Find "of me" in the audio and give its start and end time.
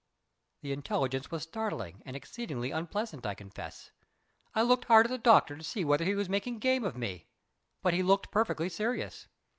6.83-7.27